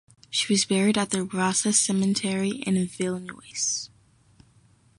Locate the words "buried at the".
0.65-1.25